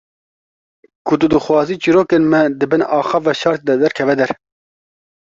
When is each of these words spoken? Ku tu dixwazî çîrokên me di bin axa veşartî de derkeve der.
Ku 1.05 1.13
tu 1.19 1.25
dixwazî 1.33 1.75
çîrokên 1.83 2.23
me 2.31 2.41
di 2.59 2.65
bin 2.71 2.83
axa 2.99 3.19
veşartî 3.25 3.65
de 3.69 3.75
derkeve 3.81 4.15
der. 4.19 4.29